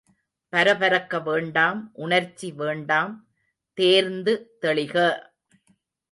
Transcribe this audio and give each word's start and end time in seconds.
பரபரக்க 0.53 1.19
வேண்டாம் 1.21 1.91
உணர்ச்சி 1.95 2.51
வேண்டாம் 2.53 3.13
தேர்ந்து 3.77 4.33
தெளிக! 4.61 4.95